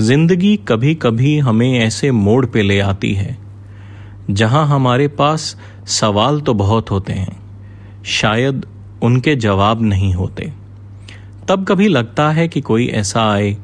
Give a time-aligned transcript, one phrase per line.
[0.00, 3.36] ज़िंदगी कभी कभी हमें ऐसे मोड़ पे ले आती है,
[4.30, 5.56] जहाँ हमारे पास
[5.90, 7.36] सवाल तो बहुत होते हैं,
[8.10, 8.64] शायद
[9.02, 10.52] उनके जवाब नहीं होते।
[11.48, 13.56] तब कभी लगता है कि कोई ऐसा आए,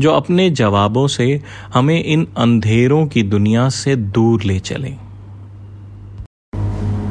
[0.00, 1.40] जो अपने जवाबों से
[1.74, 4.90] हमें इन अंधेरों की दुनिया से दूर ले चले।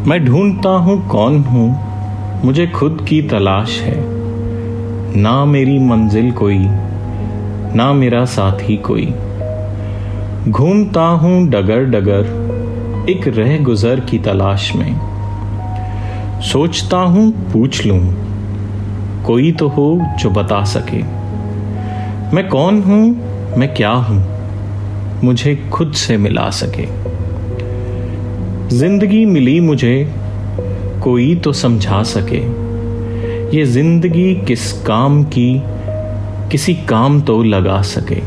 [0.08, 1.70] मैं ढूंढता हूँ कौन हूँ,
[2.44, 3.98] मुझे खुद की तलाश है,
[5.16, 6.60] ना मेरी मंजिल कोई।
[7.76, 9.06] ना मेरा साथी कोई।
[10.50, 15.00] घूमता हूँ डगर डगर एक रह गुजर की तलाश में।
[16.42, 18.00] सोचता हूँ पूछ लूँ,
[19.26, 21.04] कोई तो हो जो बता सके।
[22.36, 23.04] मैं कौन हूँ,
[23.58, 24.24] मैं क्या हूँ,
[25.24, 26.86] मुझे खुद से मिला सके।
[28.78, 30.14] ज़िंदगी मिली मुझे,
[31.04, 32.40] कोई तो समझा सके।
[33.58, 35.62] ये ज़िंदगी किस काम की
[36.52, 38.22] किसी काम तो लगा सके।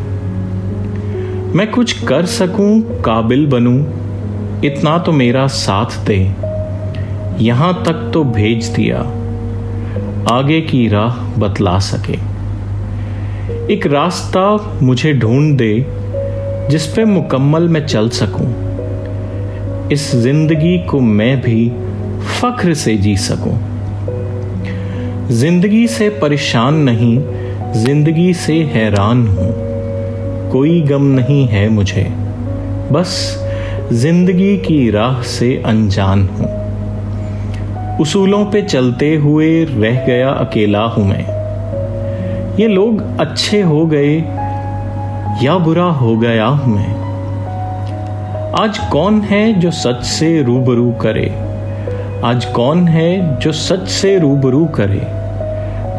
[1.55, 3.79] मैं कुछ कर सकूँ, काबिल बनूं,
[4.65, 6.19] इतना तो मेरा साथ दे।
[7.45, 8.99] यहाँ तक तो भेज दिया,
[10.31, 12.19] आगे की राह बतला सके।
[13.73, 14.45] एक रास्ता
[14.83, 15.75] मुझे ढूंढ दे,
[16.71, 18.49] जिस पे मुकम्मल मैं चल सकूँ।
[19.93, 21.69] इस ज़िंदगी को मैं भी
[22.33, 23.59] फख्र से जी सकूँ।
[25.31, 27.19] ज़िंदगी से परेशान नहीं
[27.77, 29.51] ज़िंदगी से हैरान हूँ।
[30.51, 32.03] कोई गम नहीं है मुझे।
[32.93, 33.13] बस
[33.93, 36.49] ज़िंदगी की राह से अनजान हूँ।
[37.99, 41.25] उसूलों पे चलते हुए रह गया अकेला हूँ मैं।
[42.57, 44.17] ये लोग अच्छे हो गए
[45.43, 46.95] या बुरा हो गया हूँ मैं।
[48.61, 51.31] आज कौन है जो सच से रूबरू करे?
[52.25, 55.03] आज कौन है जो सच से रूबरू करे?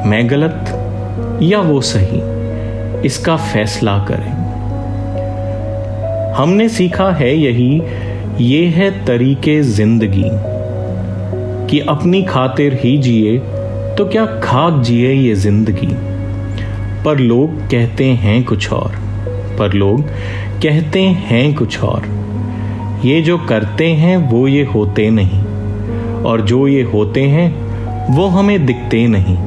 [0.09, 0.77] मैं गलत
[1.41, 2.21] या वो सही,
[3.05, 4.31] इसका फैसला करें।
[6.33, 7.81] हमने सीखा है यही,
[8.39, 10.29] ये है तरीके ज़िंदगी।
[11.69, 13.37] कि अपनी खातिर ही जिए
[13.97, 15.87] तो क्या खाक जिए ये ज़िंदगी?
[17.05, 18.95] पर लोग कहते हैं कुछ और,
[19.59, 20.01] पर लोग
[20.61, 22.05] कहते हैं कुछ और।
[23.05, 25.41] ये जो करते हैं, वो ये होते नहीं,
[26.23, 27.49] और जो ये होते हैं,
[28.15, 29.37] वो हमें दिखते नहीं।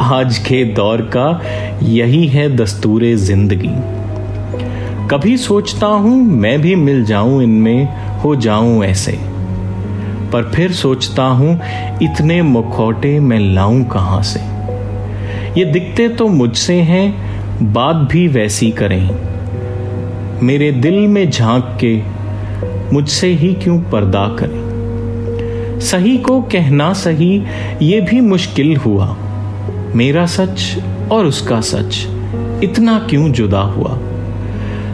[0.00, 1.42] आज के दौर का
[1.82, 3.68] यही है दस्तूर ज़िंदगी।
[5.08, 7.88] कभी सोचता हूँ मैं भी मिल जाऊँ इनमें,
[8.20, 9.12] हो जाऊँ ऐसे।
[10.32, 11.60] पर फिर सोचता हूँ
[12.02, 14.40] इतने मुखौटे मैं लाऊं कहाँ से।
[15.60, 17.14] ये दिखते तो मुझसे हैं,
[17.72, 19.10] बात भी वैसी करें।
[20.42, 22.02] मेरे दिल में झाँक के
[22.94, 24.64] मुझसे ही क्यों पर्दा करें?
[25.80, 27.42] सही को कहना सही,
[27.82, 29.16] ये भी मुश्किल हुआ।
[29.96, 30.82] मेरा सच
[31.12, 32.06] और उसका सच,
[32.64, 33.98] इतना क्यों जुदा हुआ?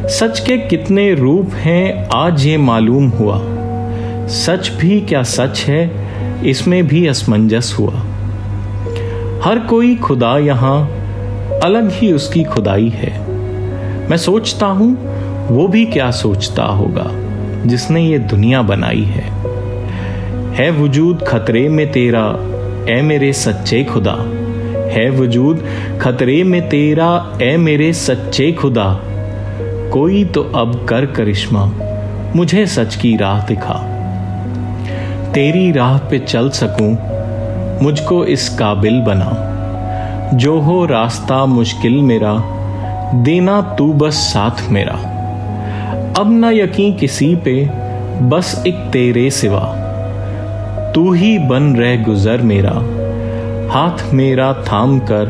[0.09, 3.39] सच के कितने रूप हैं, आज ये मालूम हुआ।
[4.27, 5.91] सच भी क्या सच है,
[6.47, 7.93] इसमें भी असमंजस हुआ।
[9.45, 10.91] हर कोई खुदा यहाँ
[11.65, 13.31] अलग ही उसकी खुदाई है।
[14.09, 14.97] मैं सोचता हूँ,
[15.49, 17.11] वो भी क्या सोचता होगा,
[17.67, 19.25] जिसने ये दुनिया बनाई है।
[20.55, 22.27] है वजूद खतरे में तेरा
[22.89, 24.17] ए मेरे सच्चे खुदा।
[24.91, 25.65] है वजूद,
[26.01, 29.01] खतरे में तेरा ए मेरे सच्चे खुदा।
[29.93, 31.73] कोई तो अब कर करिश्मा,
[32.37, 33.75] मुझे सच की राह दिखा।
[35.35, 36.97] तेरी राह पे चल सकूँ,
[37.83, 39.47] मुझको इस काबिल बना।
[40.35, 42.35] जो हो रास्ता मुश्किल मेरा,
[43.15, 44.95] देना तू बस साथ मेरा।
[46.19, 47.71] अब ना यकीन किसी पे,
[48.23, 49.77] बस एक तेरे सिवा।
[50.95, 53.00] तू ही बन रह गुजर मेरा।
[53.71, 55.27] हाथ मेरा थाम कर,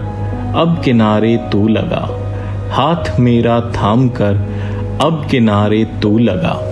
[0.57, 2.09] अब किनारे तू लगा।
[2.73, 4.37] हाथ मेरा थाम कर,
[5.01, 6.70] अब किनारे तू लगा।